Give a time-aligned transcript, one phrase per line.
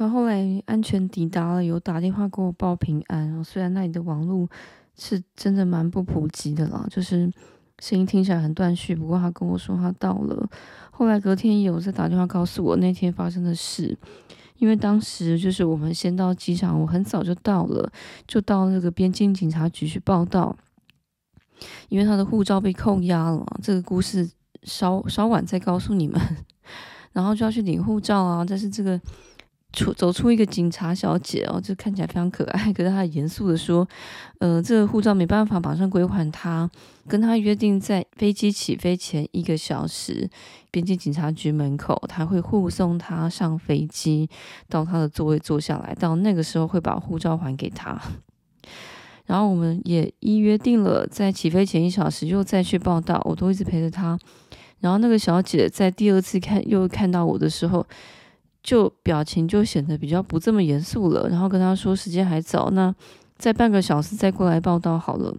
[0.00, 3.44] 他后来安全抵达了，有打电话给我报平安。
[3.44, 4.48] 虽然那里的网络
[4.96, 7.30] 是真的蛮不普及的啦，就是
[7.80, 8.96] 声音听起来很断续。
[8.96, 10.48] 不过他跟我说他到了。
[10.90, 13.94] 后来隔天有在打电话告诉我那天发生的事。
[14.56, 17.92] 因为当时就是我们先到机场，我很早就到了，
[18.26, 20.56] 就到那个边境警察局去报到。
[21.90, 24.30] 因为他的护照被扣押了，这个故事
[24.62, 26.18] 稍稍晚再告诉你们。
[27.12, 28.98] 然后就要去领护照啊，但是这个。
[29.72, 32.70] 出走出一个警察小姐哦，就看起来非常可爱。
[32.74, 33.88] 可是她很严肃的说
[34.40, 36.68] ：“呃，这个护照没办法马上归还他，
[37.06, 40.28] 跟他约定在飞机起飞前一个小时，
[40.72, 44.28] 边境警察局门口，他会护送他上飞机，
[44.68, 45.94] 到他的座位坐下来。
[45.94, 48.00] 到那个时候会把护照还给他。
[49.26, 54.18] 然后我们也依约定了，在起飞前一小时又再去报到，我都一直陪着他。
[54.80, 57.86] 然后那个小姐在第二次看又看到我的时候。”
[58.62, 62.94] 就表情就显得比较不这么严肃了，然后跟他说时间还早，那
[63.36, 65.34] 再半个小时再过来报到好了。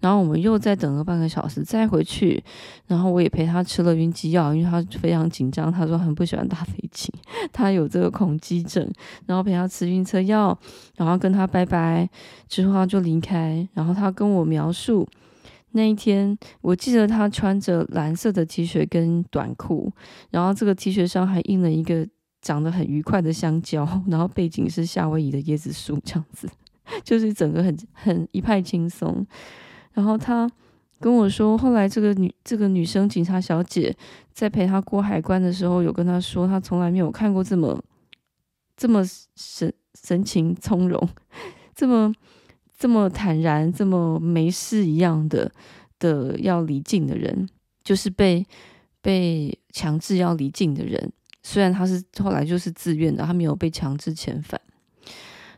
[0.00, 2.42] 然后我们又再等了半个小时再回去，
[2.88, 7.12] 然后我也陪他吃了晕机药，因为他非常紧张，他说很不喜欢搭飞机，
[7.52, 8.90] 他有这个恐机症，
[9.26, 10.58] 然后陪他吃晕车药，
[10.96, 12.08] 然后跟他拜拜
[12.48, 15.06] 之后他就离开，然后他跟我描述
[15.70, 19.92] 那一天，我记得他穿着蓝色的 T 恤跟短裤，
[20.30, 22.08] 然后这个 T 恤上还印了一个。
[22.42, 26.46] 长得很愉快的香蕉， 然后背景是夏威夷的椰子树，这样子，
[27.02, 29.24] 就是整个很很一派轻松。
[29.92, 30.50] 然后他
[30.98, 33.96] 跟我说，后来这个女这个女生警察小姐
[34.32, 37.80] 在陪他过海关的时候，有跟他说，他从来没有看过这么
[38.76, 39.02] 这么
[39.36, 41.08] 神神情从容，
[41.74, 42.12] 这么
[42.76, 45.52] 这么坦然，这么没事一样的
[45.98, 47.48] 的要离境的人，
[47.84, 48.44] 就是被
[49.00, 51.12] 被强制要离境的人。
[51.42, 54.60] 虽然他是后来就是自愿的，他没有被强制遣返。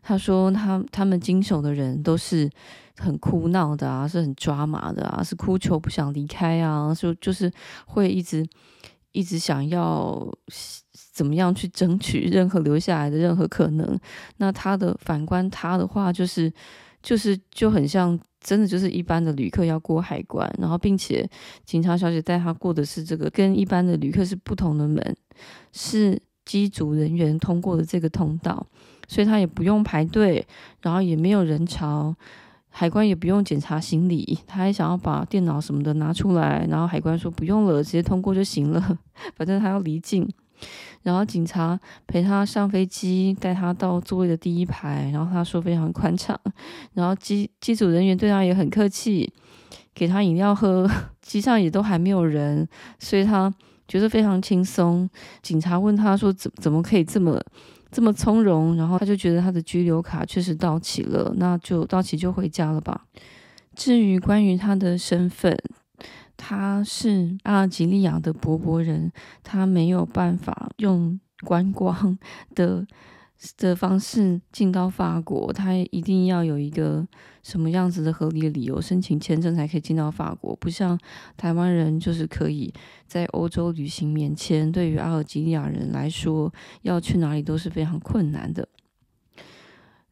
[0.02, 2.50] 他说他他们经手的人都是
[2.98, 7.50] 很哭闹的啊，是很抓马的啊，是哭求不想离开啊，就就是
[7.86, 8.47] 会一直
[9.12, 10.26] 一直想要
[11.12, 13.98] 怎么样去争取任何留下来的任何可能。
[14.36, 16.53] 那他的反观他的话，就是
[17.04, 18.19] 就是就很像。
[18.47, 21.26] 真的就是一般的旅客要过海关，然后并且
[21.65, 25.16] 警察小姐带他过的是这个跟一般的旅客是不同的门，
[25.72, 28.66] 是机组人员通过的这个通道，
[29.09, 30.47] 所以他也不用排队，
[30.82, 32.15] 然后也没有人潮，
[32.69, 38.98] 海关也不用检查行李，他还想要把电脑什么的拿出来，然后海关说不用了，直接通过就行了，
[39.36, 40.28] 反正他要离境。
[41.03, 45.10] 然后警察陪他上飞机，带他到座位的第一排。
[45.12, 46.38] 然后他说非常宽敞。
[46.94, 49.32] 然后机机组人员对他也很客气，
[49.94, 50.91] 给他饮料喝。
[51.20, 53.53] 机上也都还没有人，所以他
[53.88, 55.09] 觉得非常轻松。
[55.42, 57.41] 警察问他说：“怎怎么可以这么
[57.91, 63.06] 这么从容？”然后他就觉得他的居留卡确实到期了，那就到期就回家了吧。
[63.75, 65.59] 至于关于他的身份。
[66.37, 69.12] 他是阿尔及利亚的柏柏人，
[69.43, 72.19] 他没有办法用观光
[72.55, 72.87] 的
[73.56, 77.06] 的方式进到法国，他一定要有一个
[77.43, 80.99] 什么样子的合理的理由申请签证才可以进到法国，不像
[81.37, 82.72] 台湾人就是可以
[83.06, 86.53] 在欧洲旅行免签，对于阿尔及利亚人来说，
[86.83, 88.66] 要去哪里都是非常困难的。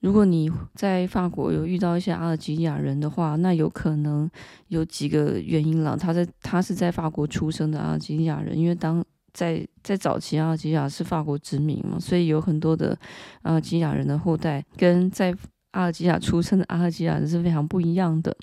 [0.03, 4.29] 如果你在法国有遇到一些阿尔及利亚人的话，那有可能
[4.67, 5.97] 有几个原因了。
[5.97, 9.03] 他在他是在法国出生的阿尔及利亚人，因为当
[9.33, 12.99] 在在早期阿尔及利亚是法国殖民嘛，所以有很多的
[13.43, 15.33] 阿尔及利亚人的后代跟在
[15.71, 18.37] 阿尔及利亚出生的阿尔及利亚人是非常不一样的。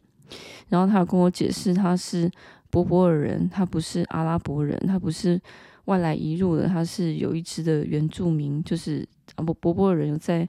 [0.70, 2.32] 然后他有跟我解释，他是
[2.70, 5.38] 柏柏尔人，他不是阿拉伯人，他不是
[5.86, 9.06] 外来移入的，他是有一支的原住民，就是
[9.36, 10.48] 啊不柏柏尔人有在。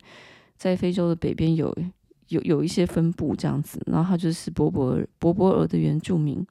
[0.61, 1.75] 在非洲的北边有
[2.29, 6.47] 有有一些分布这样子，然后他就是柏柏尔柏柏尔的原住民，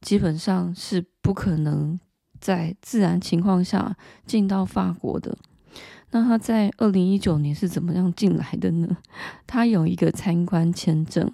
[0.00, 1.98] 基本上是不可能
[2.40, 5.38] 在自然情况下进到法国的。
[6.10, 8.96] 那他在二零一九年是怎么样进来的呢？
[9.46, 11.32] 他有一个参观签证，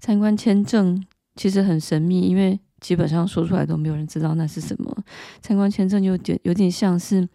[0.00, 1.06] 参观签证
[1.36, 5.04] 其实很神秘，因为基本上说出来都没有人知道那是什么。
[5.40, 7.28] 参观签证有点有点像是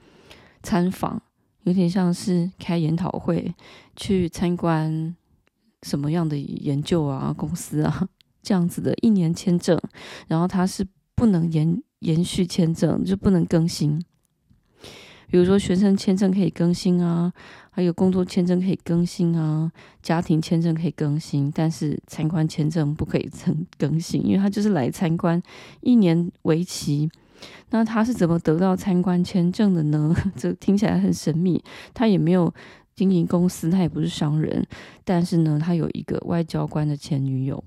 [0.61, 1.21] 参访。
[1.67, 3.53] 有点像是开研讨会，
[3.97, 5.13] 去参观
[5.83, 8.07] 什么样的研究啊、公司啊
[8.41, 9.77] 这样子的一年签证，
[10.27, 14.01] 然后它是不能延延续签证，就不能更新。
[15.29, 17.33] 比如说学生签证可以更新啊，
[17.69, 19.69] 还有工作签证可以更新啊，
[20.01, 25.43] 家庭签证可以更新，但是参观签证不可以更 更新，因为他就是来参观
[25.81, 27.09] 一年为期，
[27.69, 30.15] 那他是怎么得到参观签证的呢？
[30.37, 31.61] 这听起来很神秘。
[31.93, 32.53] 他也没有
[32.95, 34.65] 经营公司，他也不是商人，
[35.03, 37.61] 但是呢，他有一个外交官的前女友。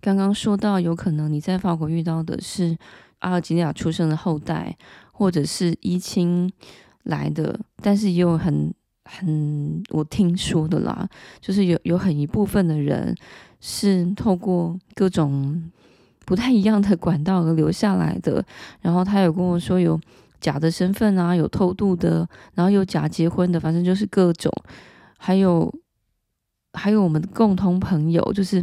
[0.00, 2.76] 刚刚说到，有可能你在法国遇到的是
[3.20, 4.76] 阿尔及利亚出生的后代，
[5.12, 6.52] 或者是依亲
[7.04, 11.08] 来的，但是也有很很我听说的啦，
[11.40, 13.14] 就是有有很一部分的人
[13.60, 15.70] 是透过各种。
[16.30, 18.40] 不太一样的管道而留下来的，
[18.80, 20.00] 然后他有跟我说有
[20.40, 22.24] 假的身份啊，有偷渡的，
[22.54, 24.48] 然后有假结婚的，反正就是各种，
[25.18, 25.74] 还有
[26.72, 28.62] 还有我们的共同朋友，就是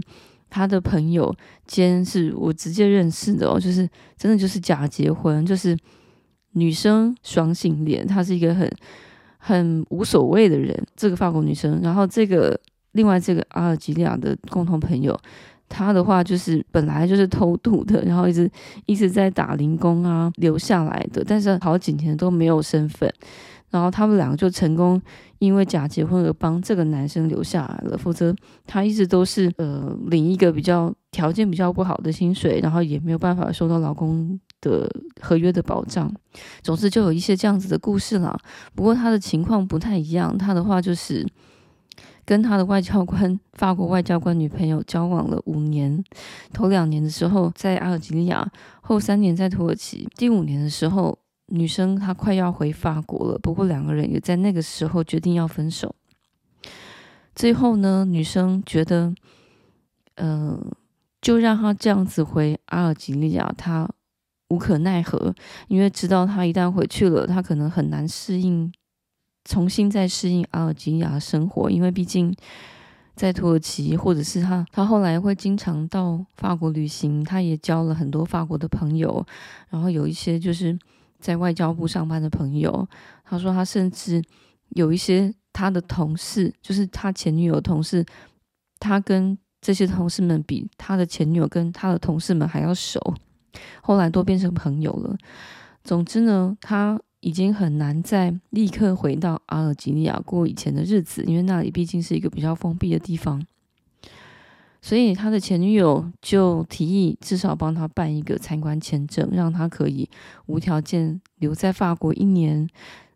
[0.50, 1.36] 他的朋友
[1.66, 3.86] 兼是我直接认识的哦，就是
[4.16, 5.78] 真的就是假结婚，就是
[6.54, 8.72] 女生双性恋，她是一个很
[9.38, 12.58] 很无所谓的人，这个法国女生，然后这个
[12.94, 15.19] 另外这个阿尔及利亚的共同朋友。
[15.69, 18.50] 他的话就是本来就是偷渡的，然后一直
[18.86, 23.12] 一直在打零工啊，留下来的，但是好几年都没有身份，
[23.69, 25.02] 然后他们两个就成功
[25.40, 28.34] 因为假结婚而帮这个男生留下来了，否则
[28.66, 34.90] 他一直都是呃领一个比较条件比较不好的薪水，然后也没有办法收到老公的
[35.22, 36.10] 合约的保障。
[36.64, 38.38] 总之就有一些这样子的故事啦。
[38.74, 41.28] 不过他的情况不太一样，他的话就是。
[42.27, 46.03] 跟他的外交官，法国外交官女朋友交往了五年，
[46.51, 48.45] 头两年的时候在阿尔及利亚，
[48.81, 55.95] 后三年在土耳其，第五年的时候，女生她快要回法国了，不过两个人也在那个时候决定要分手。
[57.33, 59.15] 最后呢，女生觉得，
[60.15, 60.59] 呃，
[61.21, 63.89] 就让他这样子回阿尔及利亚，她
[64.50, 65.33] 无可奈何，
[65.69, 68.69] 因为知道他一旦回去了，他可能很难适应。
[69.47, 72.35] 重新再适应阿尔及利亚生活，因为毕竟
[73.15, 79.25] 在土耳其，或者是他，他后来会经常到法国旅行，他也交了很多法国的朋友，
[79.69, 80.77] 然后有一些就是
[81.19, 82.85] 在外交部上班的朋友。
[83.23, 84.21] 他说他甚至
[84.75, 88.05] 有一些他的同事，就是他前女友同事，
[88.79, 92.99] 他跟这些同事们比他的前女友跟他的同事们还要熟，
[93.81, 95.15] 后来都变成朋友了。
[95.85, 96.99] 总之呢，他。
[97.19, 103.46] 已经很难再立刻回到阿尔及利亚过以前的日子，因为那里毕竟是一个比较封闭的地方。
[104.81, 110.10] 所以他的前女友就提议，至少帮他办一个参观签证，让他可以
[110.46, 112.68] 无条件留在法国一年。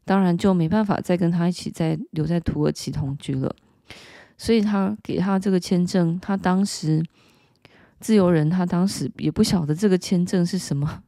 [0.03, 3.55] 当然就没办法再跟他一起再留在土耳其同居了。
[4.35, 7.05] 所以他给他这个签证，他当时
[7.99, 11.03] 自由人，他当时也不晓得这个签证是什么。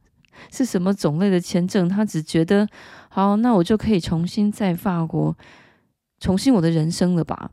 [0.52, 1.88] 是什么种类的签证？
[1.88, 2.68] 他只觉得
[3.08, 5.36] 好，那我就可以重新在法国
[6.20, 7.50] 重新我的人生了吧？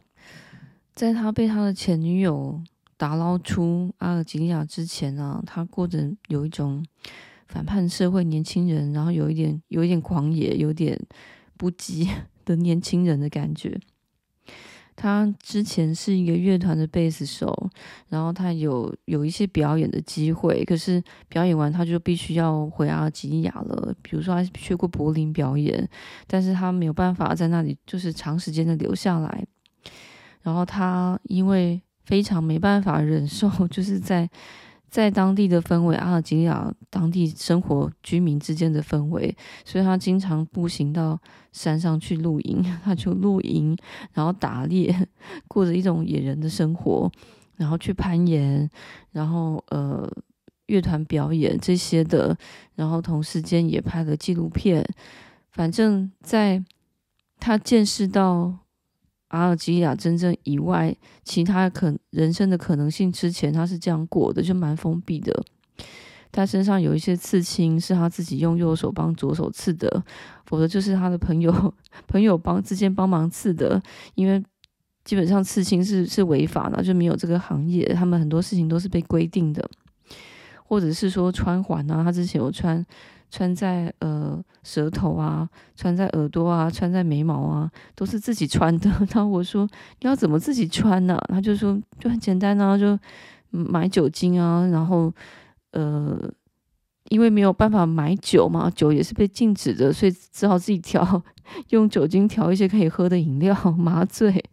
[0.93, 2.61] 在他被他的前女友
[2.97, 6.85] 打捞出阿尔及利亚之前啊，他过着有一种
[7.47, 10.99] 反叛社会年轻人，然后有一点有一点狂野，有点
[11.57, 12.09] 不羁
[12.45, 13.79] 的年轻人的感觉。
[15.01, 17.51] 他之前是一个乐团的贝斯手，
[18.09, 23.91] 然后他有有一些表演的机会，可是表演完他就必须要回阿吉亚了。
[24.03, 25.89] 比如说他去过柏林表演，
[26.27, 29.43] 但是他没有办法在那里就是长时间的留下来。
[30.43, 34.29] 然后他因为非常没办法忍受，就是在。
[34.91, 39.33] 在当地的氛围，阿尔及利亚当地生活居民之间的氛围，
[39.63, 41.17] 所以他经常步行到
[41.53, 43.75] 山上去露营，他就露营，
[44.11, 44.93] 然后打猎，
[45.47, 47.09] 过着一种野人的生活，
[47.55, 48.69] 然后去攀岩，
[49.13, 50.05] 然后呃
[50.65, 52.37] 乐团表演这些的，
[52.75, 54.85] 然后同时间也拍了纪录片，
[55.51, 56.61] 反正在
[57.39, 58.57] 他见识到。
[59.31, 65.43] 阿尔及利亚真正以外，其他可人生的可能性之前，他是这样过的，就蛮封闭的。
[66.33, 70.03] 他身上有一些刺青，是他自己用右手帮左手刺的，
[70.45, 71.73] 否则就是他的朋友
[72.07, 73.81] 朋友帮之间帮忙刺的。
[74.15, 74.41] 因为
[75.03, 79.69] 基本上刺青是是违法的，就没有这个行业，他们很多事情都是被规定的，
[80.63, 82.85] 或者是说穿环啊，他之前有穿。
[83.31, 88.89] 穿在呃舌头啊，穿在耳朵啊，穿在眉毛啊，都是自己穿的。
[89.11, 89.65] 然后我说
[90.01, 91.17] 你要怎么自己穿呢？
[91.29, 92.99] 他就说就很简单啊，就
[93.49, 95.11] 买酒精啊，然后
[95.71, 96.19] 呃，
[97.09, 101.23] 因为没有办法买酒嘛，酒也是被禁止的，所以只好自己调，
[101.71, 104.43] 用酒精调一些可以喝的饮料，麻醉，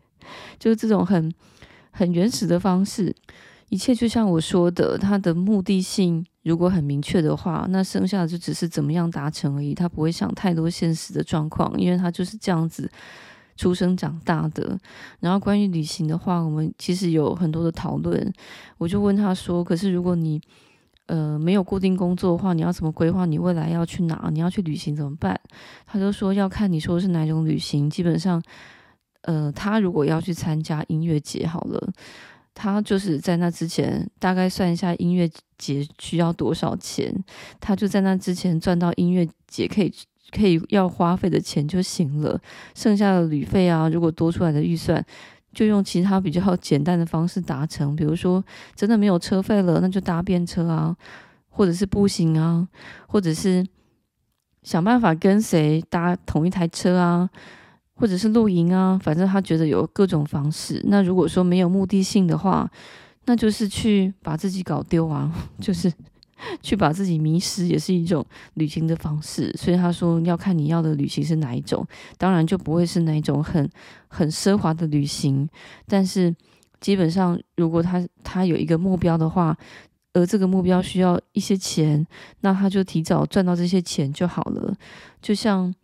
[0.59, 1.33] 就是这种很
[1.91, 3.15] 很原始的方式。
[3.69, 9.75] 一切就像我说的，他的目的性如果很明确的话，那剩下的就只是怎么样达成而已。
[9.75, 12.91] 他不会想太多现实的状况，因为他就是这样子
[13.57, 14.79] 出生长大的。
[15.21, 18.33] 然后关于旅行的话，我们其实有很多的讨论。
[18.79, 20.41] 我就问他说：“可是如果你
[21.07, 24.29] 呃，没有固定工作的话，你要怎么规划你未来要去哪？
[24.31, 25.41] 你要去旅行怎么办？
[25.87, 27.89] 他就说要看你说的是哪种旅行。
[27.89, 28.43] 基本上，
[29.23, 31.93] 呃，他如果要去参加音乐节，好了，
[32.61, 37.15] 他就是在那之前大概算一下音乐节需要多少钱，
[37.61, 39.95] 他就在那之前赚到音乐节可以
[40.33, 42.37] 可以要花费的钱就行了。
[42.75, 45.05] 剩下的旅费啊，如果多出来的预算，
[45.53, 50.97] 就用其他比较简单的方式达成，比如说真的没有车费了，那就搭便车啊，
[51.49, 52.67] 或者是步行啊，
[53.07, 53.65] 或者是
[54.65, 57.31] 想办法跟谁搭同一台车啊，
[57.99, 60.81] 或者是露营啊，反正他觉得有各种方式。
[60.87, 62.71] 那如果说没有目的性的话，
[63.27, 65.93] 那就是去把自己搞丢啊， 就是。
[66.63, 68.25] 去把自己迷失也是一种
[68.55, 71.85] 旅行的方式，所以他说要看你要的旅行是哪一种，
[72.17, 73.69] 当然就不会是那一种很
[74.07, 75.49] 很奢华的旅行，
[75.89, 76.33] 但是
[76.81, 79.59] 基本上如果他他有一个目标的话，
[80.13, 82.07] 而这个目标需要一些钱，
[82.43, 84.73] 那他就提早赚到这些钱就好了。
[85.21, 85.75] 就像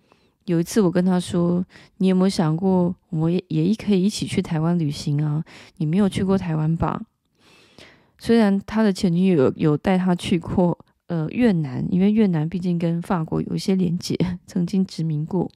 [0.46, 1.64] 有一次我跟他说，
[1.98, 5.42] 你有没有想过，我也也可以一起去台湾旅行啊？
[5.78, 7.00] 你没有去过台湾吧？
[8.18, 15.50] 虽然他的前女友有带他去过呃越南，因为越南毕竟跟法国有一些连结， 曾经殖民过，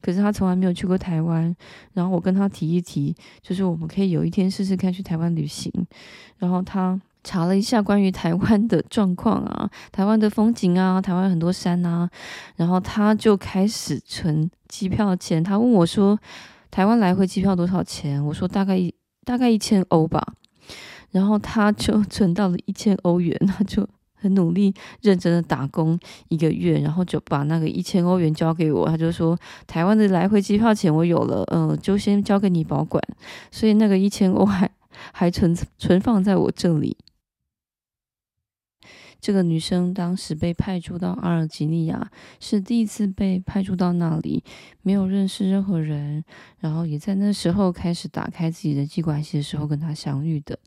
[0.00, 1.54] 可是他从来没有去过台湾。
[1.92, 5.72] 然后我跟他提一提，就是我们可以有一天试试看去台湾旅行。
[6.38, 12.08] 然后他查了一下关于台湾的状况啊，台湾的风景啊，台湾很多山啊，
[12.56, 15.42] 然后他就开始存机票钱。
[15.44, 16.18] 他问我说
[16.70, 18.78] ：“台湾来回机票多少钱？”我说：“大概
[19.24, 20.34] 大概一千欧吧。”
[21.10, 24.72] 然后他就 存到了一千欧元，他就很努力、
[25.02, 25.98] 认真的打工
[26.28, 28.86] 一个月，然后就把那个一千欧元交给我。
[28.88, 29.36] 他就说
[29.66, 33.02] ：“台湾的来回机票钱我有了，嗯，就先交给你保管。”
[33.50, 34.70] 所以那个一千欧还
[35.12, 36.96] 还存存放在我这里。
[39.20, 42.10] 这个女生当时被派驻到阿尔及利亚，
[42.40, 44.42] 是第一次被派驻到那里，
[44.82, 46.24] 没有认识任何人，
[46.58, 50.58] 然后也在那时候开始打开自己的人际关系的时候跟他相遇的。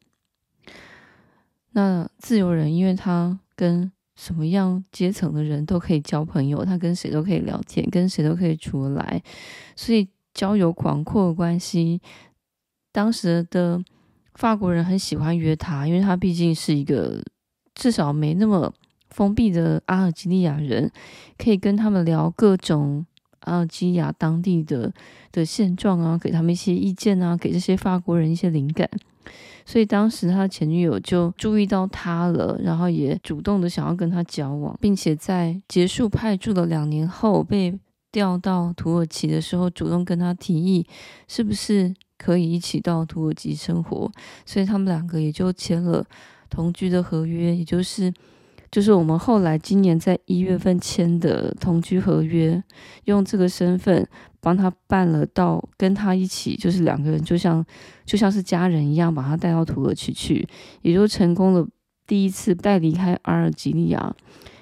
[1.72, 9.24] 那自由人，因为他跟什么样阶层的人都可以交朋友，他跟谁都可以聊天，跟谁都可以处得来，
[9.76, 12.00] 所以交友广阔的关系。
[12.92, 13.84] 当时的
[14.36, 17.20] 法国人很喜欢约他，因为他毕竟是一个
[17.76, 18.74] 至少没那么
[19.10, 20.92] 封闭的阿尔及利亚人，
[21.38, 23.06] 可以跟他们聊各种
[23.42, 24.92] 阿尔及利亚当地的
[25.32, 28.90] 的现状啊，给他们一些意见啊，给这些法国人一些灵感。
[29.66, 37.80] 所以当时他的前女友就注意到他了，然后也主动的想要跟他交往，并且在结束派驻的两年后被
[38.12, 40.86] 调到土耳其的时候，主动跟他提议
[41.30, 44.12] 是不是可以一起到土耳其生活。
[44.46, 46.06] 所以他们两个也就签了
[46.54, 48.14] 同居的合约，也就是
[48.70, 52.64] 就是我们后来今年在一月份签的同居合约，
[53.06, 54.08] 用这个身份。
[54.44, 57.66] 帮他办了到跟他一起，就是两个人就像
[58.04, 60.46] 就像是家人一样，把他带到土耳其去，
[60.82, 61.66] 也就成功了
[62.06, 64.14] 第一次带离开阿尔及利亚。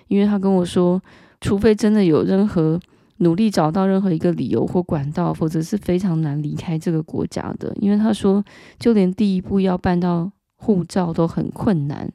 [0.08, 1.02] 因为他跟我说，
[1.40, 2.80] 除非真的有任何
[3.18, 7.76] 努力找到任何一个理由或管道，否则是非常难离开这个国家的。
[7.82, 8.46] 因为他说，
[8.78, 10.32] 就连第一步要办到
[10.62, 12.08] 护照都很困难。